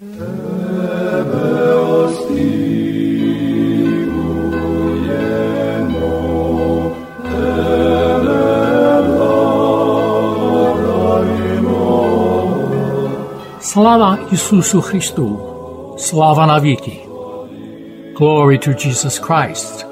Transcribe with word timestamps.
Слава 0.00 0.18
Ісусу 14.32 14.80
Христу! 14.82 15.38
Слава 15.98 16.46
навіки! 16.46 16.92
Glory 18.20 18.68
to 18.68 18.86
Jesus 18.86 19.20
Christ! 19.20 19.86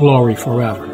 Glory 0.00 0.44
forever! 0.44 0.93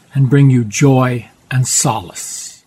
and 0.13 0.29
bring 0.29 0.49
you 0.49 0.63
joy 0.63 1.29
and 1.49 1.67
solace. 1.67 2.63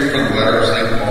hear 0.00 0.10
from 0.10 0.36
letters 0.36 0.68
like 0.70 1.05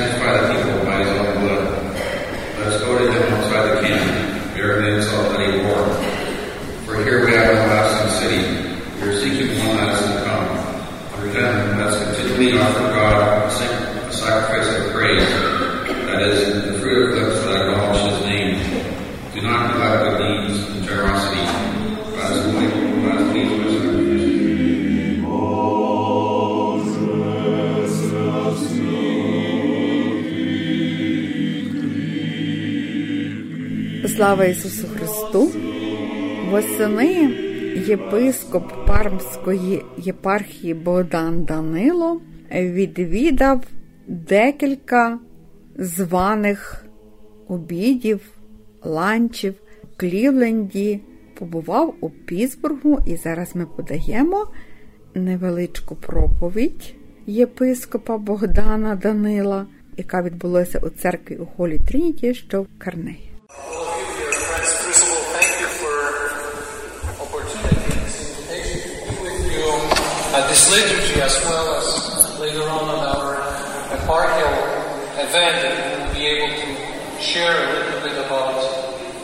sanctify 0.00 0.32
the 0.40 0.46
people 0.54 0.84
by 0.86 0.96
his 1.04 1.12
own 1.12 1.40
blood. 1.40 1.64
Let 2.56 2.66
us 2.68 2.80
go 2.80 2.98
to 2.98 3.12
him 3.12 3.34
outside 3.34 3.68
the 3.68 3.86
camp, 3.86 4.54
bearing 4.54 4.84
the 4.84 4.96
insult 4.96 5.28
that 5.32 5.40
he 5.40 5.60
bore. 5.60 5.88
For 6.86 7.04
here 7.04 7.26
we 7.26 7.32
have 7.32 7.50
an 7.50 7.56
everlasting 7.58 8.12
city. 8.20 8.42
We 8.96 9.08
are 9.08 9.18
seeking 9.20 9.58
one 9.66 9.76
that 9.76 9.92
is 9.92 10.00
to 10.00 10.24
come. 10.24 10.48
Through 11.12 11.32
him, 11.32 11.78
let 11.78 11.86
us 11.88 12.16
continually 12.16 12.58
offer 12.58 12.80
God 12.80 13.52
a 13.52 14.12
sacrifice 14.12 14.68
of 14.74 14.92
praise, 14.92 15.28
that 16.06 16.22
is, 16.22 16.64
the 16.64 16.78
fruit 16.80 17.18
of 17.18 17.28
lips 17.28 17.29
Слава 34.20 34.44
Ісусу 34.44 34.86
Христу! 34.88 35.50
Восени 36.50 37.30
єпископ 37.86 38.86
Пармської 38.86 39.82
єпархії 39.98 40.74
Богдан 40.74 41.44
Данило 41.44 42.20
відвідав 42.52 43.64
декілька 44.06 45.18
званих 45.76 46.84
обідів, 47.48 48.20
ланчів 48.84 49.54
в 49.84 49.96
Клівленді, 49.96 51.00
побував 51.38 51.94
у 52.00 52.10
Пітсбургу, 52.10 52.98
і 53.06 53.16
зараз 53.16 53.56
ми 53.56 53.66
подаємо 53.66 54.46
невеличку 55.14 55.96
проповідь 55.96 56.94
єпископа 57.26 58.18
Богдана 58.18 58.94
Данила, 58.96 59.66
яка 59.96 60.22
відбулася 60.22 60.78
у 60.78 60.88
церкві 60.88 61.36
у 61.36 61.46
Холі 61.46 61.78
Трініті, 61.78 62.34
що 62.34 62.62
в 62.62 62.66
Карнеї. 62.78 63.30
At 70.40 70.48
this 70.48 70.70
liturgy 70.70 71.20
as 71.20 71.36
well 71.44 71.74
as 71.76 72.40
later 72.40 72.62
on 72.62 72.88
at 72.96 73.04
our 73.12 73.36
eparchial 73.92 74.56
event 75.20 75.54
that 75.60 75.74
we 75.76 76.00
will 76.00 76.14
be 76.14 76.24
able 76.26 76.48
to 76.56 77.20
share 77.20 77.52
a 77.52 77.72
little 77.74 78.00
bit 78.00 78.16
about 78.24 78.56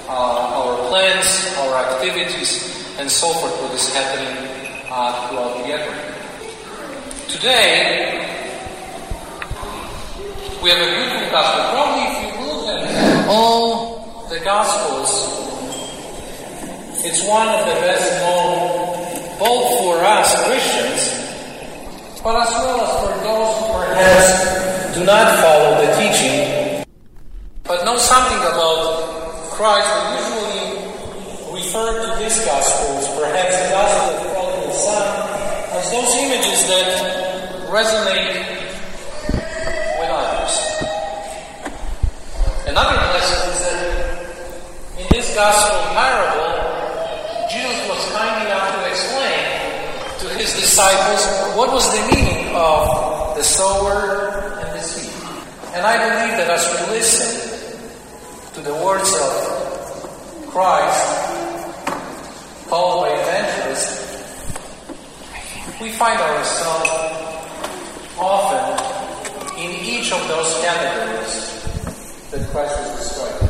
uh, 0.08 0.58
our 0.60 0.88
plans, 0.88 1.56
our 1.56 1.72
activities, 1.88 2.84
and 2.98 3.10
so 3.10 3.32
forth, 3.32 3.62
what 3.62 3.72
is 3.72 3.88
happening 3.94 4.36
uh, 4.90 5.28
throughout 5.28 5.56
the 5.56 5.68
year. 5.68 5.88
Today, 7.28 8.20
we 10.62 10.68
have 10.68 10.82
a 10.84 10.90
beautiful 11.00 11.30
gospel. 11.30 11.64
Probably 11.72 12.04
if 12.12 12.14
you 12.20 12.44
look 12.44 12.68
at 12.68 13.28
all 13.28 14.28
the 14.28 14.40
gospels, 14.40 15.10
it's 17.06 17.26
one 17.26 17.48
of 17.48 17.60
the 17.60 17.80
best 17.80 18.20
known 18.20 18.96
both 19.38 19.78
for 19.80 19.96
us 20.02 20.46
Christians, 20.46 21.12
but 22.26 22.42
as 22.42 22.50
well 22.58 22.80
as 22.82 22.90
for 22.98 23.14
those 23.22 23.54
who 23.54 23.66
perhaps 23.70 24.98
do 24.98 25.04
not 25.06 25.30
follow 25.38 25.78
the 25.78 25.94
teaching, 25.94 26.82
but 27.62 27.84
know 27.84 27.96
something 27.96 28.42
about 28.50 29.54
Christ. 29.54 29.86
We 29.94 30.18
usually 30.18 30.74
refer 31.54 31.86
to 32.02 32.18
these 32.18 32.44
gospels, 32.44 33.06
perhaps 33.14 33.54
the 33.62 33.68
gospel 33.70 34.10
of 34.10 34.34
prodigal 34.34 34.74
son, 34.74 35.06
as 35.70 35.86
those 35.94 36.16
images 36.18 36.66
that 36.66 37.70
resonate 37.70 38.42
with 40.02 40.10
others. 40.10 40.54
Another 42.66 42.96
lesson 43.14 43.50
is 43.54 43.60
that 43.62 43.78
in 44.98 45.06
this 45.12 45.32
gospel 45.32 45.78
parable, 45.94 46.58
Jesus 47.46 47.88
was 47.88 48.02
kind 48.10 48.48
enough 48.48 48.74
to 48.74 48.90
explain 48.90 49.45
his 50.38 50.54
disciples 50.54 51.56
what 51.56 51.72
was 51.72 51.90
the 51.92 52.14
meaning 52.14 52.54
of 52.54 53.36
the 53.36 53.42
sower 53.42 54.58
and 54.60 54.78
the 54.78 54.82
seed. 54.82 55.12
And 55.74 55.86
I 55.86 55.96
believe 55.96 56.36
that 56.38 56.50
as 56.50 56.64
we 56.72 56.94
listen 56.94 58.54
to 58.54 58.60
the 58.60 58.74
words 58.84 59.12
of 59.14 60.48
Christ, 60.48 61.26
called 62.68 63.04
by 63.04 63.10
evangelists, 63.10 64.06
we 65.80 65.92
find 65.92 66.18
ourselves 66.18 66.88
often 68.18 68.96
in 69.58 69.70
each 69.84 70.12
of 70.12 70.26
those 70.28 70.52
categories 70.62 71.56
that 72.30 72.48
Christ 72.50 72.78
is 72.80 72.90
describing. 72.98 73.48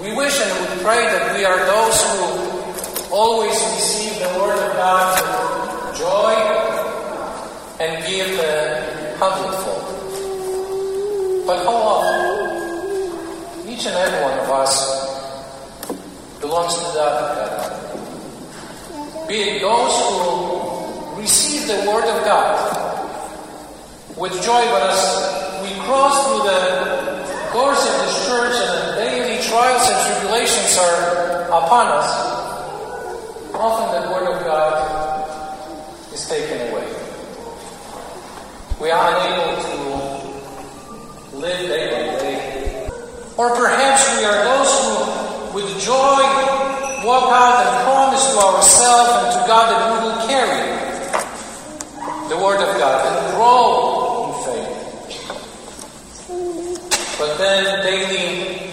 We 0.00 0.14
wish 0.14 0.38
and 0.40 0.50
we 0.60 0.84
pray 0.84 1.04
that 1.04 1.36
we 1.36 1.44
are 1.44 1.58
those 1.66 2.00
who 2.12 2.57
always 3.10 3.50
receive 3.50 4.18
the 4.18 4.28
Word 4.38 4.58
of 4.58 4.72
God 4.74 5.22
with 5.88 5.98
joy 5.98 6.34
and 7.80 8.04
give 8.06 8.38
a 8.38 9.16
hundredfold. 9.18 9.84
But 11.46 11.64
how 11.64 11.76
often? 11.76 13.68
Each 13.68 13.86
and 13.86 13.96
every 13.96 14.20
one 14.20 14.38
of 14.38 14.50
us 14.50 14.74
belongs 16.40 16.74
to 16.74 16.80
that 16.94 17.34
category. 17.34 18.08
Be 19.28 19.34
it 19.42 19.60
those 19.60 19.92
who 20.00 21.20
receive 21.20 21.66
the 21.66 21.90
Word 21.90 22.04
of 22.04 22.24
God 22.24 22.56
with 24.16 24.32
joy, 24.42 24.64
but 24.68 24.82
as 24.90 25.62
we 25.62 25.70
cross 25.84 26.26
through 26.26 26.42
the 26.44 26.60
course 27.52 27.86
of 27.88 27.94
this 28.04 28.26
church 28.26 28.54
and 28.54 28.70
the 28.88 28.94
daily 28.96 29.42
trials 29.42 29.88
and 29.88 29.98
tribulations 30.12 30.76
are 30.76 31.44
upon 31.48 31.86
us, 31.88 32.37
often 33.58 34.02
the 34.02 34.14
Word 34.14 34.28
of 34.32 34.44
God 34.44 34.72
is 36.12 36.28
taken 36.28 36.70
away. 36.70 36.86
We 38.80 38.90
are 38.90 39.18
unable 39.18 39.58
to 39.66 39.76
live 41.36 41.66
day 41.66 41.90
by 41.90 42.18
day. 42.22 42.88
Or 43.36 43.50
perhaps 43.56 44.16
we 44.16 44.24
are 44.24 44.44
those 44.44 44.70
who, 44.78 45.58
with 45.58 45.68
joy, 45.82 46.22
walk 47.04 47.32
out 47.34 47.66
and 47.66 47.70
promise 47.82 48.24
to 48.30 48.38
ourselves 48.38 49.10
and 49.24 49.32
to 49.34 49.40
God 49.48 49.66
that 49.74 49.80
we 49.90 49.98
will 50.06 50.20
carry 50.28 50.62
the 52.28 52.36
Word 52.36 52.60
of 52.62 52.78
God 52.78 53.06
and 53.06 53.34
grow 53.34 53.66
in 54.24 54.34
faith. 54.46 54.74
But 57.18 57.38
then 57.38 57.82
daily 57.82 58.70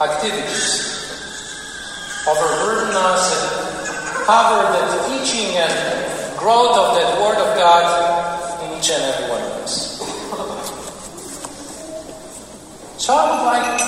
activities 0.00 0.94
overburden 2.26 2.96
us 2.96 3.24
and 3.34 3.63
cover 4.24 4.72
the 4.72 4.80
teaching 5.04 5.52
and 5.54 6.38
growth 6.38 6.76
of 6.78 6.96
that 6.96 7.20
Word 7.20 7.36
of 7.36 7.56
God 7.58 7.84
in 8.64 8.78
each 8.78 8.88
and 8.90 9.02
every 9.02 9.28
one 9.28 9.42
of 9.42 9.52
us. 9.60 10.00
So 12.96 13.12
I 13.12 13.20
would 13.28 13.44
like 13.44 13.80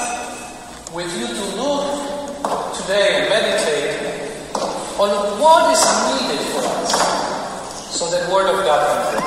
with 0.94 1.08
you 1.18 1.26
to 1.26 1.44
look 1.56 1.84
today 2.76 3.16
and 3.16 3.28
meditate 3.30 3.96
on 5.00 5.08
what 5.40 5.72
is 5.72 5.80
needed 6.04 6.44
for 6.52 6.64
us 6.64 6.92
so 7.96 8.04
that 8.10 8.30
Word 8.30 8.48
of 8.52 8.62
God 8.66 8.80
can 8.84 8.98
grow. 9.12 9.24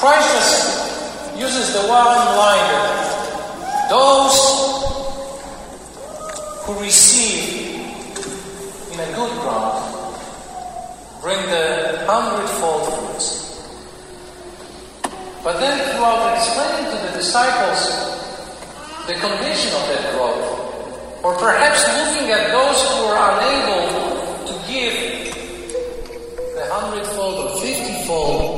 Christ 0.00 0.28
just 0.34 1.38
uses 1.38 1.72
the 1.72 1.86
one 1.86 2.04
line 2.34 2.66
that 2.66 3.88
those 3.90 4.38
who 6.64 6.72
receive 6.82 7.57
a 9.00 9.14
good 9.14 9.30
ground 9.40 9.94
bring 11.20 11.38
the 11.50 12.04
hundredfold 12.06 12.82
fruits. 12.94 13.46
But 15.44 15.60
then, 15.60 15.78
throughout 15.90 16.36
explaining 16.36 16.90
to 16.90 16.98
the 17.06 17.12
disciples 17.16 17.80
the 19.06 19.14
condition 19.14 19.72
of 19.74 19.86
that 19.88 20.12
growth, 20.14 21.24
or 21.24 21.34
perhaps 21.38 21.86
looking 21.86 22.30
at 22.30 22.50
those 22.50 22.82
who 22.90 23.04
are 23.06 23.38
unable 23.38 23.84
to 24.46 24.54
give 24.66 24.94
the 26.54 26.64
hundredfold 26.70 27.34
or 27.44 27.50
fiftyfold 27.62 28.50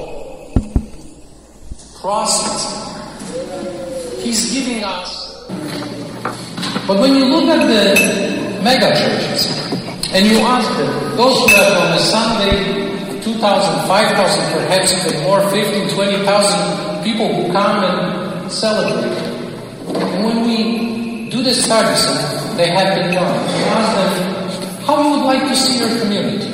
process, 2.00 2.60
he's 4.22 4.52
giving 4.52 4.84
us. 4.84 5.44
But 6.86 6.98
when 6.98 7.14
you 7.14 7.24
look 7.26 7.44
at 7.44 7.66
the 7.66 8.62
mega 8.62 8.88
churches 8.94 9.59
and 10.12 10.26
you 10.26 10.38
ask 10.38 10.68
them, 10.76 11.16
those 11.16 11.38
who 11.38 11.46
have 11.54 11.72
on 11.78 11.92
a 11.92 12.00
Sunday 12.00 12.90
2,000, 13.22 13.86
5,000, 13.86 14.52
perhaps 14.52 15.06
even 15.06 15.22
more, 15.22 15.40
15, 15.50 15.94
20,000 15.94 17.04
people 17.04 17.28
who 17.32 17.52
come 17.52 17.84
and 17.84 18.50
celebrate. 18.50 19.12
And 19.94 20.24
when 20.24 20.44
we 20.46 21.30
do 21.30 21.42
the 21.42 21.54
service, 21.54 22.06
they 22.56 22.68
have 22.70 22.96
been 22.96 23.14
done, 23.14 23.46
we 23.46 23.62
ask 23.70 23.94
them 23.96 24.84
how 24.84 25.02
you 25.02 25.10
would 25.10 25.26
like 25.26 25.48
to 25.48 25.54
see 25.54 25.78
your 25.78 26.00
community. 26.00 26.50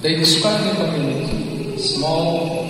They 0.00 0.14
describe 0.14 0.62
the 0.64 0.84
community 0.84 1.78
small, 1.78 2.64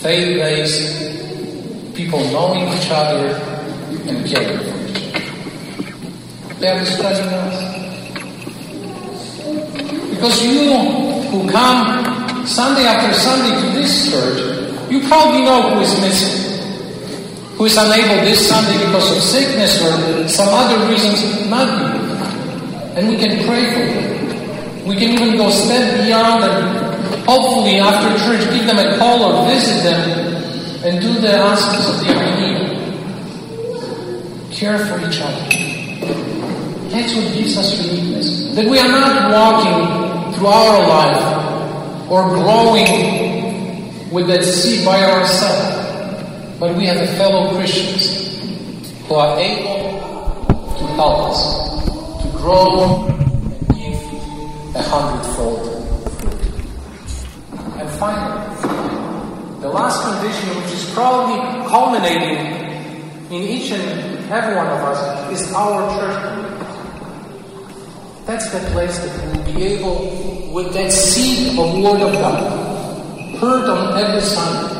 faith 0.00 0.36
based, 0.36 1.94
people 1.94 2.20
knowing 2.32 2.66
each 2.68 2.90
other 2.90 3.28
and 4.08 4.26
caring 4.26 4.58
for 4.58 4.78
each 4.88 5.14
other. 5.14 6.56
They 6.58 6.68
are 6.68 6.78
describing 6.78 7.28
us. 7.28 7.81
Because 10.22 10.38
you 10.46 10.70
who 11.34 11.50
come 11.50 12.46
Sunday 12.46 12.86
after 12.86 13.12
Sunday 13.12 13.60
to 13.60 13.74
this 13.74 14.08
church, 14.08 14.38
you 14.88 15.00
probably 15.08 15.42
know 15.42 15.74
who 15.74 15.80
is 15.80 16.00
missing. 16.00 16.62
Who 17.58 17.64
is 17.64 17.76
unable 17.76 18.22
this 18.22 18.46
Sunday 18.46 18.78
because 18.86 19.10
of 19.10 19.20
sickness 19.20 19.82
or 19.82 20.28
some 20.28 20.46
other 20.48 20.86
reasons 20.88 21.50
not 21.50 21.66
be. 21.66 21.86
And 22.94 23.08
we 23.08 23.16
can 23.16 23.44
pray 23.48 23.66
for 23.74 23.82
them. 23.82 24.86
We 24.86 24.94
can 24.94 25.10
even 25.10 25.36
go 25.38 25.50
step 25.50 26.06
beyond 26.06 26.44
and 26.44 27.26
hopefully 27.26 27.80
after 27.80 28.16
church 28.24 28.48
give 28.54 28.64
them 28.68 28.78
a 28.78 28.96
call 28.98 29.24
or 29.24 29.50
visit 29.50 29.82
them 29.82 30.06
and 30.86 31.00
do 31.02 31.14
the 31.20 31.32
aspects 31.34 31.88
of 31.90 31.98
their 32.06 32.14
need. 32.38 32.78
Care 34.52 34.78
for 34.86 35.00
each 35.04 35.20
other. 35.20 35.48
That's 36.92 37.12
what 37.12 37.34
gives 37.34 37.58
us 37.58 37.74
uniqueness. 37.84 38.54
That 38.54 38.70
we 38.70 38.78
are 38.78 38.86
not 38.86 39.32
walking 39.32 40.01
our 40.46 40.88
life 40.88 42.10
or 42.10 42.28
growing 42.28 44.10
with 44.10 44.26
that 44.26 44.44
seed 44.44 44.84
by 44.84 45.02
ourselves, 45.02 46.58
but 46.60 46.76
we 46.76 46.86
have 46.86 47.08
fellow 47.16 47.54
Christians 47.56 48.90
who 49.06 49.14
are 49.14 49.38
able 49.38 49.98
to 50.78 50.86
help 50.94 51.30
us 51.30 52.22
to 52.22 52.28
grow 52.36 53.06
and 53.08 53.68
give 53.74 54.76
a 54.76 54.82
hundredfold. 54.82 55.60
fruit. 55.62 55.82
And 57.80 57.88
finally, 57.98 59.60
the 59.60 59.68
last 59.68 60.02
condition, 60.02 60.56
which 60.60 60.72
is 60.72 60.90
probably 60.92 61.38
culminating 61.68 62.46
in 63.30 63.42
each 63.48 63.70
and 63.70 64.30
every 64.30 64.56
one 64.56 64.66
of 64.66 64.80
us, 64.80 65.32
is 65.32 65.52
our 65.54 65.88
church. 65.96 66.51
That's 68.24 68.52
the 68.52 68.60
place 68.70 68.98
that 68.98 69.36
we'll 69.36 69.44
be 69.52 69.64
able, 69.64 70.52
with 70.54 70.72
that 70.74 70.92
seed 70.92 71.58
of 71.58 71.74
Word 71.74 72.00
of 72.02 72.12
God, 72.12 73.36
heard 73.36 73.68
on 73.68 73.98
every 73.98 74.20
Sunday, 74.20 74.78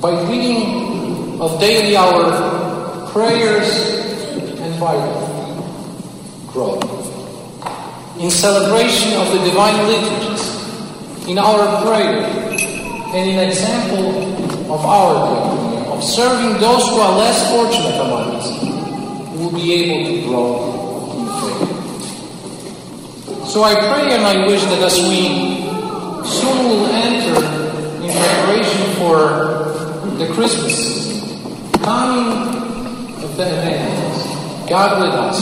by 0.00 0.22
reading 0.30 1.40
of 1.40 1.58
daily 1.58 1.96
hour 1.96 3.10
prayers 3.10 3.68
and 4.60 4.78
Bible, 4.78 5.28
grow. 6.46 6.78
In 8.20 8.30
celebration 8.30 9.14
of 9.14 9.32
the 9.32 9.44
divine 9.44 9.76
liturgies, 9.88 11.26
in 11.26 11.38
our 11.38 11.82
prayer, 11.82 12.22
and 13.14 13.30
in 13.30 13.38
example 13.48 14.72
of 14.72 14.84
our 14.84 15.50
community, 15.50 15.90
of 15.90 16.04
serving 16.04 16.60
those 16.60 16.88
who 16.88 17.00
are 17.00 17.18
less 17.18 17.50
fortunate 17.50 18.00
among 18.00 18.36
us, 18.36 18.71
be 19.54 19.72
able 19.74 20.00
to 20.08 20.14
grow 20.26 20.48
in 21.18 21.26
faith. 21.40 21.82
So 23.46 23.62
I 23.62 23.74
pray 23.74 24.12
and 24.14 24.24
I 24.24 24.46
wish 24.46 24.62
that 24.62 24.82
as 24.82 24.96
we 24.98 25.68
soon 26.26 26.58
will 26.68 26.86
enter 26.86 27.36
in 28.02 28.10
preparation 28.10 28.84
for 28.96 29.16
the 30.16 30.26
Christmas 30.32 30.74
coming 31.82 32.62
event, 33.24 34.68
God 34.68 35.00
with 35.02 35.14
us, 35.14 35.38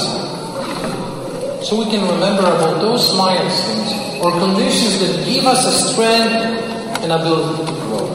so 1.69 1.77
we 1.79 1.85
can 1.85 2.03
remember 2.03 2.43
about 2.43 2.81
those 2.81 3.15
milestones 3.17 3.93
or 4.25 4.33
conditions 4.41 4.99
that 5.01 5.25
give 5.25 5.47
us 5.47 5.65
a 5.67 5.73
strength 5.93 6.33
and 7.03 7.13
ability 7.13 7.65
to 7.65 7.73
grow. 7.83 8.07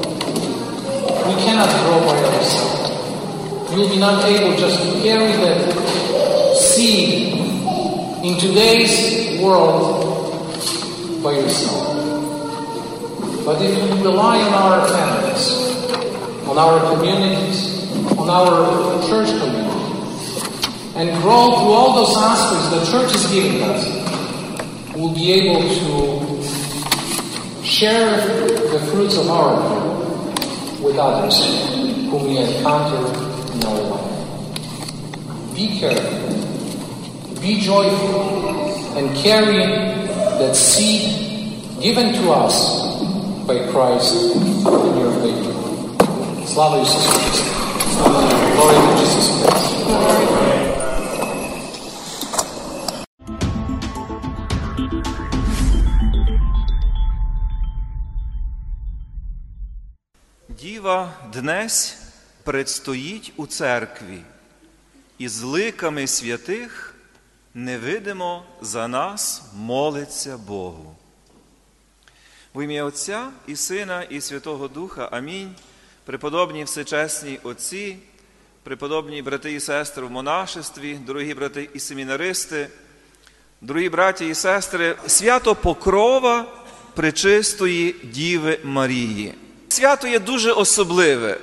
We 1.28 1.36
cannot 1.42 1.70
grow 1.86 2.00
by 2.06 2.18
ourselves. 2.36 2.85
You 3.76 3.82
will 3.82 3.90
be 3.90 3.98
not 4.00 4.24
able 4.24 4.56
just 4.56 4.82
to 4.82 5.02
carry 5.04 5.34
that 5.34 6.56
seed 6.56 7.34
in 8.24 8.40
today's 8.40 9.42
world 9.42 10.48
by 11.22 11.32
yourself. 11.34 11.84
But 13.44 13.62
if 13.62 13.76
we 13.92 14.02
rely 14.02 14.40
on 14.44 14.54
our 14.54 14.88
families, 14.88 15.52
on 16.48 16.58
our 16.58 16.96
communities, 16.96 17.92
on 18.18 18.30
our 18.30 19.06
church 19.10 19.28
community, 19.28 19.70
and 20.96 21.22
grow 21.22 21.52
through 21.60 21.74
all 21.76 21.96
those 21.96 22.16
aspects 22.16 22.70
the 22.70 22.98
church 22.98 23.14
is 23.14 23.30
giving 23.30 23.62
us, 23.62 24.96
we'll 24.96 25.14
be 25.14 25.34
able 25.34 25.62
to 25.68 27.66
share 27.66 28.26
the 28.72 28.80
fruits 28.90 29.18
of 29.18 29.30
our 29.30 29.60
with 30.82 30.96
others 30.98 31.44
whom 32.10 32.24
we 32.24 32.38
encounter. 32.38 33.35
Be 35.56 35.80
careful, 35.80 37.40
be 37.42 37.62
joyful, 37.62 38.98
and 38.98 39.16
carry 39.16 39.60
that 40.40 40.54
seed 40.54 41.82
given 41.82 42.14
to 42.14 42.32
us 42.32 42.56
by 43.48 43.58
Christ 43.72 44.36
in 44.36 44.98
your 45.00 45.12
faith. 45.22 45.46
Slava 46.52 46.78
Ісусу 46.82 47.10
Христу! 47.12 47.52
Glory 48.56 48.76
to 48.76 48.92
Jesus 49.00 49.28
Christ! 49.40 50.76
Діва 60.50 61.14
днесь 61.34 61.98
предстоїть 62.44 63.34
у 63.38 63.48
церкві, 63.48 64.22
і 65.18 65.28
з 65.28 65.42
ликами 65.42 66.08
святих 66.08 66.96
невидимо 67.54 68.44
за 68.62 68.88
нас 68.88 69.44
молиться 69.56 70.38
Богу. 70.38 70.96
В 72.56 72.64
ім'я 72.64 72.84
Отця 72.84 73.28
і 73.48 73.56
Сина, 73.56 74.04
і 74.04 74.22
Святого 74.22 74.68
Духа. 74.68 75.10
Амінь. 75.12 75.56
Преподобні 76.06 76.64
всечесні 76.64 77.40
Отці, 77.44 77.98
преподобні 78.64 79.22
брати 79.22 79.54
і 79.54 79.60
сестри 79.60 80.06
в 80.06 80.12
монашестві, 80.12 80.96
дорогі 80.96 81.34
брати 81.34 81.70
і 81.74 81.80
семінаристи, 81.80 82.68
дорогі 83.62 83.90
браті 83.90 84.28
і 84.28 84.34
сестри, 84.34 84.96
свято 85.08 85.56
Покрова 85.56 86.46
Пречистої 86.94 87.96
Діви 88.04 88.60
Марії. 88.64 89.34
Свято 89.68 90.08
є 90.08 90.20
дуже 90.20 90.52
особливе. 90.52 91.40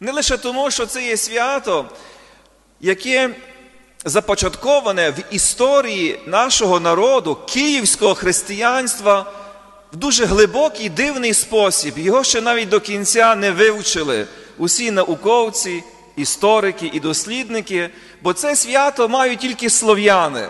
Не 0.00 0.12
лише 0.12 0.36
тому, 0.36 0.70
що 0.70 0.86
це 0.86 1.06
є 1.06 1.16
свято, 1.16 1.90
яке 2.80 3.30
започатковане 4.04 5.10
в 5.10 5.34
історії 5.34 6.20
нашого 6.26 6.80
народу, 6.80 7.38
київського 7.48 8.14
християнства 8.14 9.32
в 9.92 9.96
дуже 9.96 10.24
глибокий 10.24 10.88
дивний 10.88 11.34
спосіб. 11.34 11.98
Його 11.98 12.24
ще 12.24 12.40
навіть 12.40 12.68
до 12.68 12.80
кінця 12.80 13.34
не 13.34 13.50
вивчили 13.50 14.26
усі 14.58 14.90
науковці, 14.90 15.82
історики 16.16 16.90
і 16.92 17.00
дослідники, 17.00 17.90
бо 18.22 18.32
це 18.32 18.56
свято 18.56 19.08
мають 19.08 19.38
тільки 19.38 19.70
слов'яни. 19.70 20.48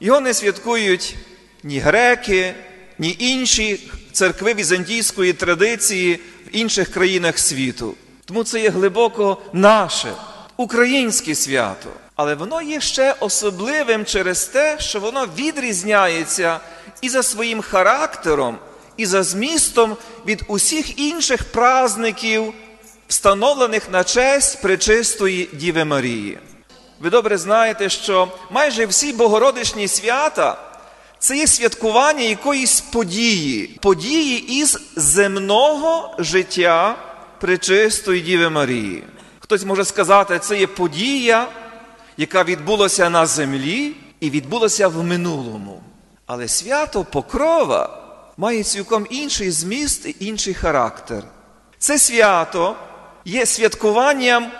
Його 0.00 0.20
не 0.20 0.34
святкують 0.34 1.16
ні 1.62 1.78
греки, 1.78 2.54
ні 2.98 3.16
інші 3.18 3.90
церкви 4.12 4.54
візантійської 4.54 5.32
традиції 5.32 6.20
в 6.46 6.56
інших 6.56 6.92
країнах 6.92 7.38
світу. 7.38 7.94
Тому 8.24 8.44
це 8.44 8.60
є 8.60 8.70
глибоко 8.70 9.38
наше 9.52 10.12
українське 10.60 11.34
свято. 11.34 11.90
Але 12.16 12.34
воно 12.34 12.62
є 12.62 12.80
ще 12.80 13.14
особливим 13.20 14.04
через 14.04 14.44
те, 14.44 14.76
що 14.80 15.00
воно 15.00 15.26
відрізняється 15.38 16.60
і 17.00 17.08
за 17.08 17.22
своїм 17.22 17.62
характером, 17.62 18.58
і 18.96 19.06
за 19.06 19.22
змістом 19.22 19.96
від 20.26 20.42
усіх 20.48 20.98
інших 20.98 21.44
праздників, 21.44 22.52
встановлених 23.08 23.90
на 23.90 24.04
честь 24.04 24.62
пречистої 24.62 25.48
Діви 25.52 25.84
Марії. 25.84 26.38
Ви 27.00 27.10
добре 27.10 27.38
знаєте, 27.38 27.88
що 27.88 28.28
майже 28.50 28.86
всі 28.86 29.12
богородичні 29.12 29.88
свята 29.88 30.58
це 31.18 31.36
є 31.36 31.46
святкування 31.46 32.24
якоїсь 32.24 32.80
події, 32.80 33.78
події 33.82 34.60
із 34.60 34.78
земного 34.96 36.14
життя 36.18 36.96
пречистої 37.40 38.20
Діви 38.20 38.50
Марії. 38.50 39.04
Хтось 39.50 39.64
може 39.64 39.84
сказати, 39.84 40.38
це 40.38 40.58
є 40.58 40.66
подія, 40.66 41.48
яка 42.16 42.44
відбулася 42.44 43.10
на 43.10 43.26
землі 43.26 43.96
і 44.20 44.30
відбулася 44.30 44.88
в 44.88 45.04
минулому. 45.04 45.82
Але 46.26 46.48
свято 46.48 47.04
Покрова 47.04 48.02
має 48.36 48.62
цілком 48.62 49.06
інший 49.10 49.50
зміст 49.50 50.06
і 50.06 50.16
інший 50.20 50.54
характер. 50.54 51.24
Це 51.78 51.98
свято 51.98 52.76
є 53.24 53.46
святкуванням, 53.46 54.50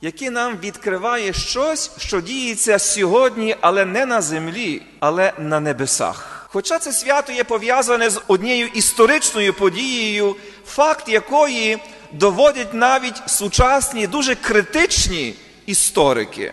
яке 0.00 0.30
нам 0.30 0.56
відкриває 0.62 1.32
щось, 1.32 1.90
що 1.98 2.20
діється 2.20 2.78
сьогодні, 2.78 3.56
але 3.60 3.84
не 3.84 4.06
на 4.06 4.22
землі, 4.22 4.82
але 5.00 5.32
на 5.38 5.60
небесах. 5.60 6.33
Хоча 6.54 6.78
це 6.78 6.92
свято 6.92 7.32
є 7.32 7.44
пов'язане 7.44 8.10
з 8.10 8.20
однією 8.28 8.66
історичною 8.66 9.54
подією, 9.54 10.36
факт 10.66 11.08
якої 11.08 11.78
доводять 12.12 12.74
навіть 12.74 13.22
сучасні, 13.26 14.06
дуже 14.06 14.34
критичні 14.34 15.34
історики. 15.66 16.52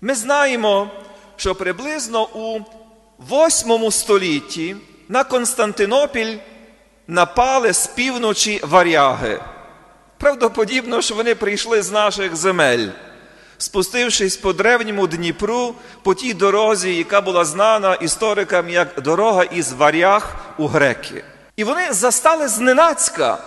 Ми 0.00 0.14
знаємо, 0.14 0.90
що 1.36 1.54
приблизно 1.54 2.28
у 2.34 2.60
8 3.46 3.90
столітті 3.90 4.76
на 5.08 5.24
Константинопіль 5.24 6.36
напали 7.06 7.72
з 7.72 7.86
півночі 7.86 8.60
варяги. 8.62 9.40
Правдоподібно, 10.18 11.02
що 11.02 11.14
вони 11.14 11.34
прийшли 11.34 11.82
з 11.82 11.90
наших 11.90 12.36
земель, 12.36 12.88
спустившись 13.58 14.36
по 14.36 14.52
древньому 14.52 15.06
Дніпру 15.06 15.74
по 16.02 16.14
тій 16.14 16.34
дорозі, 16.34 16.94
яка 16.94 17.20
була 17.20 17.44
знана 17.44 17.94
історикам 17.94 18.68
як 18.68 19.02
дорога 19.02 19.42
із 19.42 19.72
варяг 19.72 20.36
у 20.58 20.66
греки. 20.66 21.24
І 21.56 21.64
вони 21.64 21.92
застали 21.92 22.48
зненацька 22.48 23.38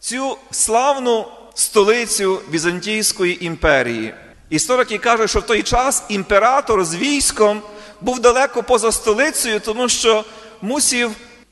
цю 0.00 0.36
славну 0.50 1.26
столицю 1.54 2.40
Візантійської 2.50 3.44
імперії. 3.46 4.14
Історики 4.50 4.98
кажуть, 4.98 5.30
що 5.30 5.38
в 5.38 5.46
той 5.46 5.62
час 5.62 6.02
імператор 6.08 6.84
з 6.84 6.96
військом 6.96 7.62
був 8.00 8.20
далеко 8.20 8.62
поза 8.62 8.92
столицею, 8.92 9.60
тому 9.60 9.88
що 9.88 10.24
мусів 10.62 11.10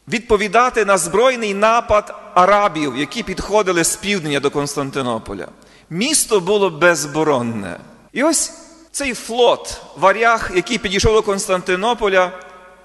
відповідати 0.09 0.85
на 0.85 0.99
збройний 0.99 1.55
напад 1.55 2.15
арабів, 2.35 2.97
які 2.97 3.23
підходили 3.23 3.85
з 3.85 3.97
півдня 3.97 4.41
до 4.41 4.51
Константинополя. 4.51 5.49
Місто 5.91 6.41
було 6.41 6.71
безборонне. 6.71 7.77
І 8.17 8.23
ось 8.23 8.53
цей 8.91 9.15
флот 9.15 9.81
варяг, 9.97 10.51
який 10.55 10.79
підійшов 10.79 11.15
до 11.15 11.23
Константинополя, 11.23 12.33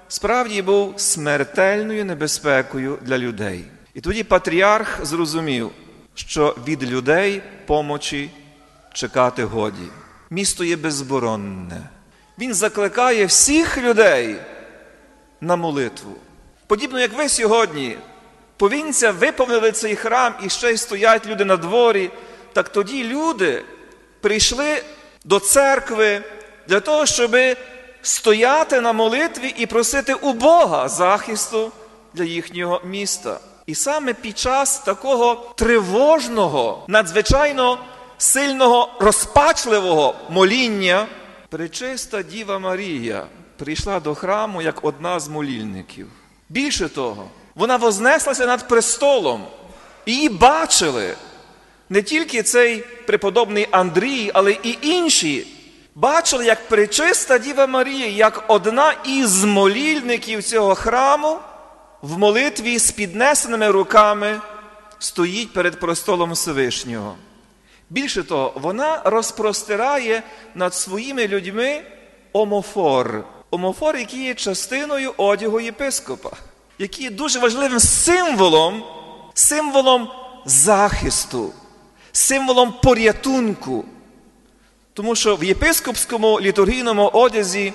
справді 0.08 0.62
був 0.62 1.00
смертельною 1.00 2.04
небезпекою 2.04 2.98
для 3.02 3.18
людей. 3.18 3.64
І 3.94 4.00
тоді 4.00 4.24
патріарх 4.24 5.04
зрозумів, 5.04 5.70
що 6.14 6.56
від 6.66 6.84
людей 6.84 7.42
помочі 7.66 8.30
чекати 8.92 9.44
годі. 9.44 9.88
Місто 10.30 10.64
є 10.64 10.76
безборонне. 10.76 11.80
Він 12.38 12.54
закликає 12.54 13.26
всіх 13.26 13.78
людей 13.78 14.36
на 15.40 15.56
молитву. 15.56 16.16
Подібно 16.66 17.00
як 17.00 17.12
ви 17.12 17.28
сьогодні, 17.28 17.96
повінця 18.56 19.10
виповнили 19.10 19.72
цей 19.72 19.96
храм 19.96 20.34
і 20.44 20.48
ще 20.48 20.72
й 20.72 20.76
стоять 20.76 21.26
люди 21.26 21.44
на 21.44 21.56
дворі, 21.56 22.10
так 22.52 22.68
тоді 22.68 23.04
люди 23.04 23.62
прийшли 24.20 24.82
до 25.24 25.38
церкви 25.38 26.22
для 26.68 26.80
того, 26.80 27.06
щоб 27.06 27.36
стояти 28.02 28.80
на 28.80 28.92
молитві 28.92 29.54
і 29.56 29.66
просити 29.66 30.14
у 30.14 30.32
Бога 30.32 30.88
захисту 30.88 31.72
для 32.14 32.24
їхнього 32.24 32.80
міста. 32.84 33.40
І 33.66 33.74
саме 33.74 34.14
під 34.14 34.38
час 34.38 34.78
такого 34.78 35.54
тривожного, 35.56 36.84
надзвичайно 36.88 37.78
сильного, 38.18 38.90
розпачливого 39.00 40.14
моління, 40.30 41.06
пречиста 41.48 42.22
Діва 42.22 42.58
Марія 42.58 43.26
прийшла 43.56 44.00
до 44.00 44.14
храму 44.14 44.62
як 44.62 44.84
одна 44.84 45.20
з 45.20 45.28
молільників. 45.28 46.08
Більше 46.48 46.88
того, 46.88 47.28
вона 47.54 47.76
вознеслася 47.76 48.46
над 48.46 48.68
престолом, 48.68 49.46
і 50.06 50.12
її 50.12 50.28
бачили 50.28 51.14
не 51.92 52.02
тільки 52.02 52.42
цей 52.42 52.84
преподобний 53.06 53.68
Андрій, 53.70 54.30
але 54.34 54.52
і 54.62 54.78
інші. 54.82 55.46
Бачили, 55.94 56.44
як 56.44 56.68
пречиста 56.68 57.38
Діва 57.38 57.66
Марія, 57.66 58.06
як 58.06 58.44
одна 58.48 58.94
із 59.04 59.44
молільників 59.44 60.42
цього 60.42 60.74
храму 60.74 61.38
в 62.02 62.18
молитві 62.18 62.78
з 62.78 62.90
піднесеними 62.90 63.70
руками 63.70 64.40
стоїть 64.98 65.52
перед 65.52 65.80
престолом 65.80 66.32
Всевишнього. 66.32 67.14
Більше 67.90 68.22
того, 68.22 68.52
вона 68.54 69.02
розпростирає 69.04 70.22
над 70.54 70.74
своїми 70.74 71.28
людьми 71.28 71.82
омофор. 72.32 73.24
Омофор, 73.50 73.96
який 73.96 74.24
є 74.24 74.34
частиною 74.34 75.14
одягу 75.16 75.60
єпископа, 75.60 76.30
який 76.78 77.04
є 77.04 77.10
дуже 77.10 77.38
важливим 77.38 77.80
символом, 77.80 78.84
символом 79.34 80.08
захисту, 80.44 81.52
символом 82.12 82.74
порятунку. 82.82 83.84
Тому 84.94 85.14
що 85.14 85.36
в 85.36 85.44
єпископському 85.44 86.40
літургійному 86.40 87.08
одязі 87.08 87.72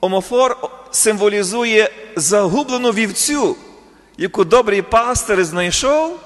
омофор 0.00 0.70
символізує 0.90 1.90
загублену 2.16 2.90
вівцю, 2.90 3.56
яку 4.16 4.44
добрий 4.44 4.82
пастир 4.82 5.44
знайшов, 5.44 6.18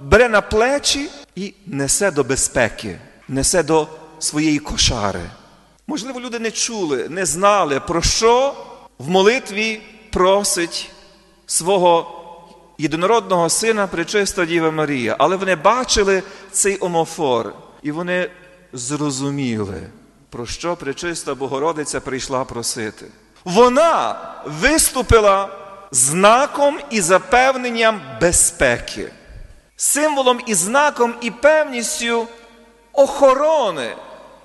бере 0.00 0.28
на 0.28 0.40
плечі 0.40 1.10
і 1.34 1.54
несе 1.66 2.10
до 2.10 2.24
безпеки, 2.24 2.98
несе 3.28 3.62
до 3.62 3.88
своєї 4.18 4.58
кошари. 4.58 5.20
Можливо, 5.86 6.20
люди 6.20 6.38
не 6.38 6.50
чули, 6.50 7.08
не 7.08 7.26
знали, 7.26 7.80
про 7.80 8.02
що 8.02 8.54
в 8.98 9.08
молитві 9.08 9.80
просить 10.10 10.90
свого 11.46 12.19
єдинородного 12.80 13.48
сина 13.48 13.86
Пречиста 13.86 14.44
Діва 14.44 14.70
Марія, 14.70 15.16
але 15.18 15.36
вони 15.36 15.56
бачили 15.56 16.22
цей 16.52 16.78
омофор, 16.80 17.54
і 17.82 17.90
вони 17.90 18.30
зрозуміли, 18.72 19.82
про 20.30 20.46
що 20.46 20.76
Пречиста 20.76 21.34
Богородиця 21.34 22.00
прийшла 22.00 22.44
просити. 22.44 23.06
Вона 23.44 24.16
виступила 24.46 25.48
знаком 25.90 26.78
і 26.90 27.00
запевненням 27.00 28.00
безпеки, 28.20 29.12
символом 29.76 30.40
і 30.46 30.54
знаком 30.54 31.14
і 31.20 31.30
певністю 31.30 32.26
охорони 32.92 33.96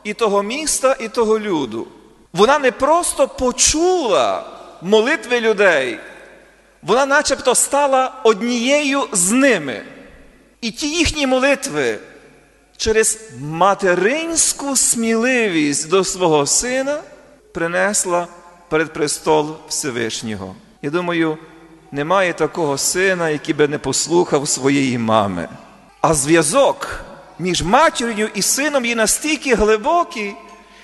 і 0.04 0.13
того 0.13 0.43
міста, 0.43 0.95
і 1.00 1.10
того 1.10 1.39
люду. 1.39 1.88
Вона 2.34 2.60
не 2.60 2.71
просто 2.71 3.28
почула 3.28 4.43
молитви 4.82 5.39
людей, 5.39 6.00
вона 6.86 7.06
начебто 7.06 7.56
стала 7.56 8.13
однією 8.24 9.04
з 9.12 9.32
ними. 9.32 9.82
І 10.62 10.71
ті 10.71 10.89
їхні 10.89 11.28
молитви 11.28 12.00
через 12.78 13.19
материнську 13.39 14.76
сміливість 14.76 15.89
до 15.89 16.04
свого 16.04 16.45
сина 16.45 17.00
принесла 17.54 18.28
перед 18.69 18.93
престол 18.93 19.56
Всевишнього. 19.67 20.56
Я 20.82 20.89
думаю, 20.89 21.38
немає 21.91 22.34
такого 22.34 22.78
сина, 22.78 23.30
який 23.30 23.56
би 23.56 23.67
не 23.67 23.78
послухав 23.78 24.48
своєї 24.48 24.98
мами. 24.98 25.48
А 26.02 26.13
зв'язок 26.13 27.06
між 27.39 27.63
матір'ю 27.63 28.30
і 28.36 28.41
сином 28.41 28.86
є 28.86 28.95
настільки 28.95 29.56
глибокий, 29.56 30.34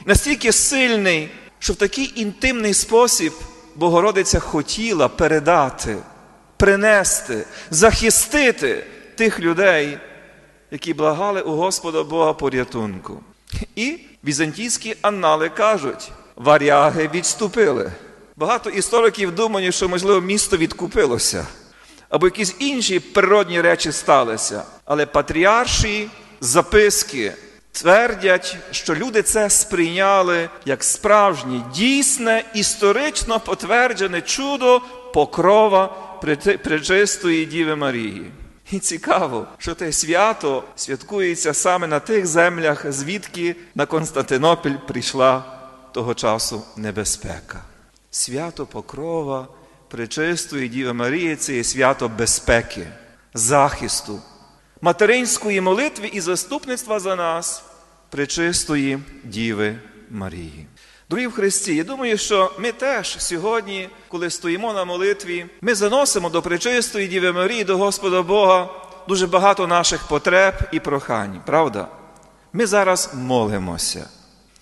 настільки 0.05 0.51
сильний, 0.51 1.29
що 1.59 1.73
в 1.73 1.75
такий 1.75 2.13
інтимний 2.15 2.73
спосіб 2.73 3.33
Богородиця 3.75 4.39
хотіла 4.39 5.07
передати, 5.07 5.97
принести, 6.57 7.45
захистити 7.69 8.85
тих 9.15 9.39
людей, 9.39 9.97
які 10.71 10.93
благали 10.93 11.41
у 11.41 11.51
Господа 11.51 12.03
Бога 12.03 12.33
порятунку. 12.33 13.23
І 13.75 13.99
візантійські 14.23 14.95
анали 15.01 15.49
кажуть, 15.49 16.11
варяги 16.35 17.09
відступили. 17.13 17.91
Багато 18.35 18.69
істориків 18.69 19.35
думають, 19.35 19.75
що, 19.75 19.89
можливо, 19.89 20.21
місто 20.21 20.57
відкупилося, 20.57 21.47
або 22.09 22.27
якісь 22.27 22.55
інші 22.59 22.99
природні 22.99 23.61
речі 23.61 23.91
сталися. 23.91 24.63
Але 24.85 25.05
патріарші 25.05 26.09
записки 26.41 27.33
твердять, 27.71 28.57
що 28.71 28.95
люди 28.95 29.21
це 29.21 29.49
сприйняли 29.49 30.49
як 30.65 30.83
справжнє, 30.83 31.61
дійсне, 31.73 32.43
історично 32.53 33.39
потверджене 33.39 34.21
чудо 34.21 34.81
покрова 35.13 35.87
Пречистої 36.63 37.45
Діви 37.45 37.75
Марії. 37.75 38.31
І 38.71 38.79
цікаво, 38.79 39.47
що 39.57 39.75
те 39.75 39.91
свято 39.91 40.63
святкується 40.75 41.53
саме 41.53 41.87
на 41.87 41.99
тих 41.99 42.27
землях, 42.27 42.91
звідки 42.91 43.55
на 43.75 43.85
Константинополь 43.85 44.75
прийшла 44.87 45.43
того 45.91 46.13
часу 46.13 46.63
небезпека. 46.77 47.61
Свято 48.11 48.65
Покрова 48.65 49.47
Пречистої 49.87 50.69
Діви 50.69 50.93
Марії 50.93 51.35
це 51.35 51.53
є 51.53 51.63
свято 51.63 52.09
безпеки, 52.09 52.87
захисту, 53.33 54.21
материнської 54.81 55.61
молитви 55.61 56.09
і 56.13 56.21
заступництва 56.21 56.99
за 56.99 57.15
нас 57.15 57.63
Пречистої 58.09 58.99
Діви 59.23 59.75
Марії. 60.09 60.67
Дорогі 61.09 61.27
в 61.27 61.31
Христі, 61.31 61.75
я 61.75 61.83
думаю, 61.83 62.17
що 62.17 62.51
ми 62.59 62.71
теж 62.71 63.15
сьогодні, 63.19 63.89
коли 64.07 64.29
стоїмо 64.29 64.73
на 64.73 64.85
молитві, 64.85 65.45
ми 65.61 65.75
заносимо 65.75 66.29
до 66.29 66.41
Пречистої 66.41 67.07
Діви 67.07 67.31
Марії, 67.31 67.63
до 67.63 67.77
Господа 67.77 68.21
Бога 68.21 68.69
дуже 69.07 69.27
багато 69.27 69.67
наших 69.67 70.07
потреб 70.07 70.53
і 70.71 70.79
прохань, 70.79 71.41
правда? 71.45 71.87
Ми 72.53 72.65
зараз 72.65 73.11
молимося. 73.15 74.09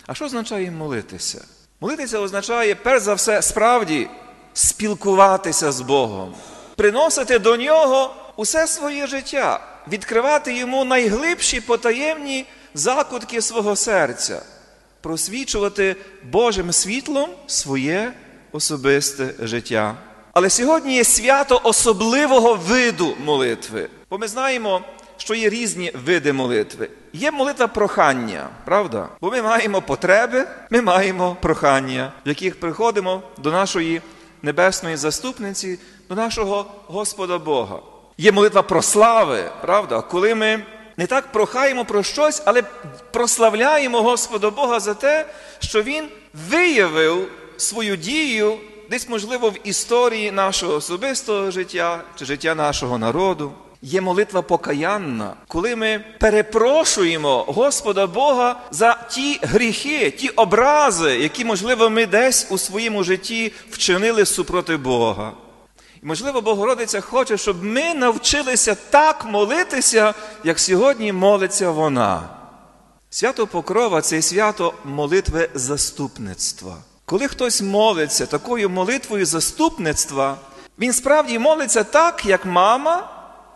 А 0.07 0.13
що 0.13 0.25
означає 0.25 0.71
молитися? 0.71 1.45
Молитися 1.81 2.19
означає, 2.19 2.75
перш 2.75 3.03
за 3.03 3.13
все, 3.13 3.41
справді 3.41 4.07
спілкуватися 4.53 5.71
з 5.71 5.81
Богом, 5.81 6.35
приносити 6.75 7.39
до 7.39 7.57
Нього 7.57 8.15
усе 8.35 8.67
своє 8.67 9.07
життя, 9.07 9.59
відкривати 9.91 10.57
йому 10.57 10.85
найглибші 10.85 11.61
потаємні 11.61 12.45
закутки 12.73 13.41
свого 13.41 13.75
серця, 13.75 14.41
просвічувати 15.01 15.95
Божим 16.23 16.73
світлом 16.73 17.29
своє 17.47 18.13
особисте 18.51 19.33
життя. 19.39 19.95
Але 20.33 20.49
сьогодні 20.49 20.95
є 20.95 21.03
свято 21.03 21.61
особливого 21.63 22.55
виду 22.55 23.15
молитви, 23.25 23.89
бо 24.09 24.17
ми 24.17 24.27
знаємо, 24.27 24.81
що 25.17 25.35
є 25.35 25.49
різні 25.49 25.91
види 26.05 26.33
молитви. 26.33 26.89
Є 27.13 27.31
молитва 27.31 27.67
прохання, 27.67 28.49
правда? 28.65 29.09
Бо 29.21 29.31
ми 29.31 29.41
маємо 29.41 29.81
потреби, 29.81 30.47
ми 30.69 30.81
маємо 30.81 31.37
прохання, 31.41 32.11
в 32.25 32.27
яких 32.27 32.59
приходимо 32.59 33.21
до 33.37 33.51
нашої 33.51 34.01
небесної 34.41 34.95
заступниці, 34.95 35.79
до 36.09 36.15
нашого 36.15 36.65
Господа 36.87 37.37
Бога. 37.37 37.79
Є 38.19 38.31
молитва 38.31 38.61
про 38.61 38.81
слави, 38.81 39.51
правда, 39.61 40.01
коли 40.01 40.35
ми 40.35 40.63
не 40.97 41.07
так 41.07 41.31
прохаємо 41.31 41.85
про 41.85 42.03
щось, 42.03 42.41
але 42.45 42.63
прославляємо 43.11 44.01
Господа 44.01 44.49
Бога 44.49 44.79
за 44.79 44.93
те, 44.93 45.25
що 45.59 45.81
Він 45.81 46.07
виявив 46.49 47.27
свою 47.57 47.95
дію 47.95 48.57
десь, 48.89 49.09
можливо, 49.09 49.49
в 49.49 49.67
історії 49.67 50.31
нашого 50.31 50.73
особистого 50.73 51.51
життя 51.51 52.01
чи 52.15 52.25
життя 52.25 52.55
нашого 52.55 52.97
народу. 52.97 53.51
Є 53.81 54.01
молитва 54.01 54.41
покаянна, 54.41 55.33
коли 55.47 55.75
ми 55.75 56.03
перепрошуємо 56.19 57.43
Господа 57.43 58.07
Бога 58.07 58.59
за 58.71 58.93
ті 59.09 59.39
гріхи, 59.41 60.11
ті 60.11 60.29
образи, 60.29 61.19
які, 61.19 61.45
можливо, 61.45 61.89
ми 61.89 62.05
десь 62.05 62.47
у 62.49 62.57
своєму 62.57 63.03
житті 63.03 63.53
вчинили 63.69 64.25
супроти 64.25 64.77
Бога. 64.77 65.31
І, 66.03 66.05
можливо, 66.05 66.41
Богородиця 66.41 67.01
хоче, 67.01 67.37
щоб 67.37 67.63
ми 67.63 67.93
навчилися 67.93 68.75
так 68.89 69.25
молитися, 69.25 70.13
як 70.43 70.59
сьогодні 70.59 71.13
молиться 71.13 71.71
вона. 71.71 72.29
Свято 73.09 73.47
Покрова 73.47 74.01
це 74.01 74.21
свято 74.21 74.73
молитви 74.85 75.49
заступництва. 75.53 76.77
Коли 77.05 77.27
хтось 77.27 77.61
молиться 77.61 78.25
такою 78.25 78.69
молитвою 78.69 79.25
заступництва, 79.25 80.37
він 80.79 80.93
справді 80.93 81.39
молиться 81.39 81.83
так, 81.83 82.25
як 82.25 82.45
мама 82.45 83.09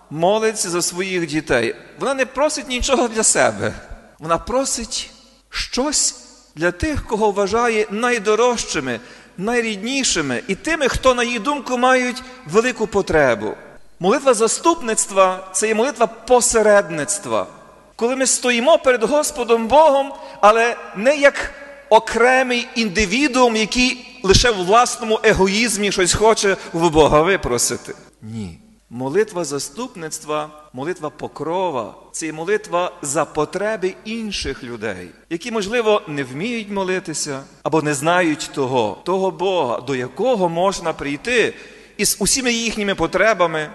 молиться 0.10 0.70
за 0.70 0.82
своїх 0.82 1.28
дітей. 1.28 1.76
Вона 2.00 2.14
не 2.14 2.26
просить 2.26 2.68
нічого 2.68 3.08
для 3.08 3.24
себе. 3.24 3.74
Вона 4.20 4.38
просить 4.38 5.12
щось 5.50 6.16
для 6.56 6.72
тих, 6.72 7.08
кого 7.08 7.32
вважає 7.32 7.88
найдорожчими, 7.92 9.00
найріднішими 9.38 10.44
і 10.48 10.56
тими, 10.56 10.88
хто, 10.88 11.14
на 11.14 11.24
її 11.24 11.40
думку, 11.40 11.78
мають 11.78 12.24
велику 12.46 12.88
потребу. 12.88 13.54
Молитва 14.00 14.34
заступництва 14.34 15.48
це 15.52 15.68
є 15.68 15.76
молитва 15.76 16.08
посередництва. 16.08 17.48
Коли 17.96 18.16
ми 18.16 18.28
стоїмо 18.28 18.78
перед 18.78 19.04
Господом 19.04 19.68
Богом, 19.68 20.14
але 20.42 20.76
не 20.96 21.18
як 21.18 21.52
окремий 21.90 22.68
індивідуум, 22.76 23.56
який 23.56 24.20
лише 24.24 24.52
в 24.52 24.66
власному 24.66 25.20
егоїзмі 25.24 25.92
щось 25.92 26.14
хоче 26.14 26.58
в 26.74 26.90
Бога 26.90 27.22
випросити. 27.22 27.96
Ні. 28.22 28.60
Молитва 28.96 29.44
заступництва, 29.44 30.70
молитва 30.74 31.10
покрова 31.10 31.96
це 32.12 32.34
молитва 32.34 32.92
за 33.02 33.26
потреби 33.26 33.96
інших 34.06 34.64
людей, 34.64 35.10
які, 35.30 35.52
можливо, 35.52 36.02
не 36.08 36.24
вміють 36.24 36.70
молитися 36.70 37.44
або 37.64 37.82
не 37.82 37.94
знають 37.94 38.52
того, 38.54 39.02
того 39.06 39.32
Бога, 39.32 39.82
до 39.82 39.96
якого 39.96 40.50
можна 40.50 40.94
прийти 40.94 41.54
із 41.98 42.18
усіма 42.20 42.50
їхніми 42.50 42.96
потребами, 42.96 43.70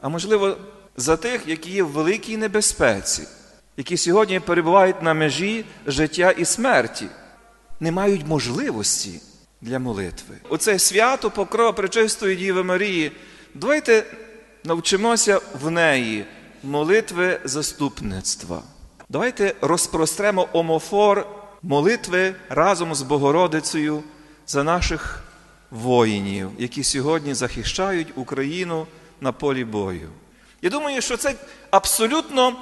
а 0.00 0.08
можливо, 0.08 0.56
за 0.96 1.16
тих, 1.16 1.42
які 1.46 1.70
є 1.70 1.82
в 1.82 1.88
великій 1.88 2.36
небезпеці, 2.36 3.22
які 3.76 3.96
сьогодні 3.96 4.40
перебувають 4.40 5.02
на 5.02 5.14
межі 5.14 5.64
життя 5.86 6.30
і 6.30 6.44
смерті, 6.44 7.06
не 7.80 7.92
мають 7.92 8.26
можливості 8.26 9.20
для 9.60 9.78
молитви. 9.78 10.34
Оце 10.48 10.78
свято 10.78 11.30
покрова 11.30 11.72
Пречистої 11.72 12.36
Діви 12.36 12.62
Марії. 12.62 13.12
Давайте 13.54 14.04
навчимося 14.66 15.40
в 15.62 15.70
неї 15.70 16.24
молитви 16.62 17.40
заступництва. 17.44 18.62
Давайте 19.08 19.54
розпростремо 19.60 20.48
омофор 20.52 21.26
молитви 21.62 22.34
разом 22.48 22.94
з 22.94 23.02
Богородицею 23.02 24.02
за 24.46 24.64
наших 24.64 25.22
воїнів, 25.70 26.50
які 26.58 26.84
сьогодні 26.84 27.34
захищають 27.34 28.08
Україну 28.16 28.86
на 29.20 29.32
полі 29.32 29.64
бою. 29.64 30.08
Я 30.62 30.70
думаю, 30.70 31.02
що 31.02 31.16
це 31.16 31.34
абсолютно 31.70 32.56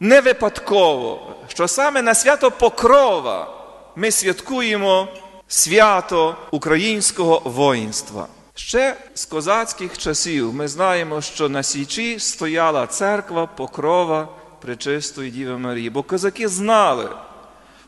не 0.00 0.20
випадково, 0.20 1.36
що 1.48 1.68
саме 1.68 2.02
на 2.02 2.14
свято 2.14 2.50
Покрова 2.50 3.64
ми 3.96 4.10
святкуємо 4.10 5.08
свято 5.48 6.36
українського 6.50 7.42
воїнства. 7.44 8.26
Ще 8.54 8.96
з 9.14 9.24
козацьких 9.24 9.98
часів 9.98 10.54
ми 10.54 10.68
знаємо, 10.68 11.20
що 11.20 11.48
на 11.48 11.62
Січі 11.62 12.18
стояла 12.18 12.86
церква 12.86 13.46
Покрова 13.46 14.28
Пречистої 14.60 15.30
Діви 15.30 15.58
Марії, 15.58 15.90
бо 15.90 16.02
козаки 16.02 16.48
знали, 16.48 17.08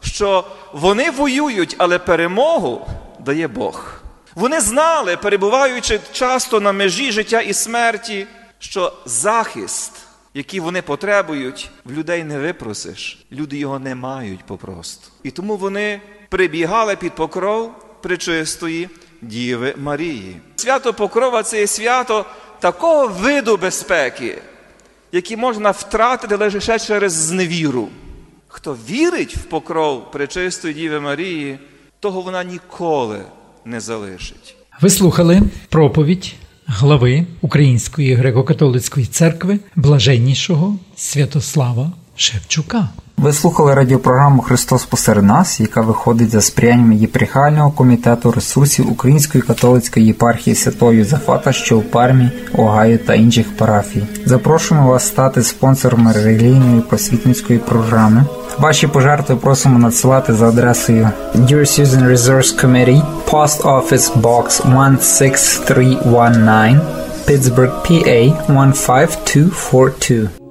що 0.02 0.44
вони 0.72 1.10
воюють, 1.10 1.74
але 1.78 1.98
перемогу 1.98 2.86
дає 3.20 3.48
Бог. 3.48 4.02
Вони 4.34 4.60
знали, 4.60 5.16
перебуваючи 5.16 6.00
часто 6.12 6.60
на 6.60 6.72
межі 6.72 7.12
життя 7.12 7.40
і 7.40 7.52
смерті, 7.52 8.26
що 8.58 8.92
захист, 9.04 9.92
який 10.34 10.60
вони 10.60 10.82
потребують, 10.82 11.70
в 11.84 11.92
людей 11.92 12.24
не 12.24 12.38
випросиш. 12.38 13.26
Люди 13.32 13.58
його 13.58 13.78
не 13.78 13.94
мають 13.94 14.44
попросту. 14.44 15.08
І 15.22 15.30
тому 15.30 15.56
вони 15.56 16.00
прибігали 16.28 16.96
під 16.96 17.14
покров 17.14 17.72
Пречистої 18.02 18.88
Діви 19.22 19.74
Марії. 19.76 20.36
Свято 20.56 20.94
Покрова 20.94 21.42
це 21.42 21.60
є 21.60 21.66
свято 21.66 22.24
такого 22.60 23.08
виду 23.08 23.56
безпеки, 23.56 24.38
який 25.12 25.36
можна 25.36 25.70
втратити 25.70 26.36
лише 26.36 26.78
через 26.78 27.12
зневіру. 27.12 27.88
Хто 28.48 28.76
вірить 28.88 29.36
в 29.36 29.42
покров 29.42 30.10
Пречистої 30.10 30.74
Діви 30.74 31.00
Марії, 31.00 31.58
того 32.00 32.20
вона 32.20 32.44
ніколи 32.44 33.20
не 33.64 33.80
залишить. 33.80 34.56
Ви 34.80 34.90
слухали 34.90 35.42
проповідь 35.68 36.34
глави 36.66 37.26
Української 37.40 38.16
греко-католицької 38.16 39.06
церкви 39.06 39.58
блаженнішого 39.76 40.78
Святослава 40.96 41.92
Шевчука. 42.16 42.88
Ви 43.16 43.32
слухали 43.32 43.74
радіопрограму 43.74 44.42
Христос 44.42 44.84
посеред 44.84 45.24
нас, 45.24 45.60
яка 45.60 45.80
виходить 45.80 46.30
за 46.30 46.40
сприянням 46.40 46.92
єпархіального 46.92 47.70
комітету 47.70 48.30
ресурсів 48.30 48.92
Української 48.92 49.42
католицької 49.42 50.06
єпархії 50.06 50.56
Святого 50.56 50.92
Юзефата, 50.92 51.52
що 51.52 51.78
в 51.78 51.82
Пармі, 51.82 52.30
Огайо 52.54 52.98
та 52.98 53.14
інших 53.14 53.56
парафій. 53.56 54.02
Запрошуємо 54.24 54.88
вас 54.88 55.06
стати 55.06 55.42
спонсором 55.42 56.12
релігійної 56.12 56.80
просвітницької 56.80 57.58
програми. 57.58 58.24
Ваші 58.58 58.86
пожертви 58.86 59.36
просимо 59.36 59.78
надсилати 59.78 60.34
за 60.34 60.48
адресою 60.48 61.10
Dear 61.34 61.60
Susan 61.60 62.10
Resource 62.10 62.64
Committee, 62.64 63.02
Post 63.30 63.62
Office 63.62 64.20
Box 64.20 64.62
16319, 65.00 66.80
Pittsburgh, 67.28 67.72
PA 67.82 68.32
15242. 68.48 70.45